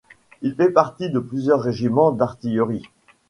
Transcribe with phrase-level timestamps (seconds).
[0.41, 2.81] Il fait partie de plusieurs régiment d'artillerie.